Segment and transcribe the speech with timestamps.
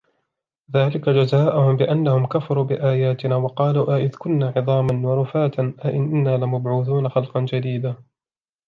[0.75, 7.95] ذلك جزاؤهم بأنهم كفروا بآياتنا وقالوا أإذا كنا عظاما ورفاتا أإنا لمبعوثون خلقا جديدا